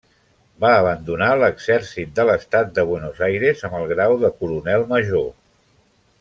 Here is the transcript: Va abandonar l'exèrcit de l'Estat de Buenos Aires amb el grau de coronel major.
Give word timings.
Va 0.63 0.69
abandonar 0.77 1.27
l'exèrcit 1.41 2.15
de 2.21 2.25
l'Estat 2.31 2.71
de 2.79 2.87
Buenos 2.93 3.21
Aires 3.29 3.63
amb 3.69 3.79
el 3.83 3.87
grau 3.93 4.17
de 4.25 4.33
coronel 4.41 4.89
major. 4.97 5.31